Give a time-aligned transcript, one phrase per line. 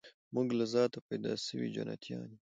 [0.33, 2.39] موږ له ذاته پیدا سوي جنتیان یو